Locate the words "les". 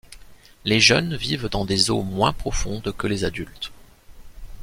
0.65-0.79, 3.05-3.23